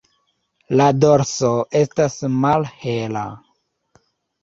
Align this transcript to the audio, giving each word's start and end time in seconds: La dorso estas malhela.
La 0.81 0.87
dorso 1.03 1.53
estas 1.83 2.19
malhela. 2.47 3.31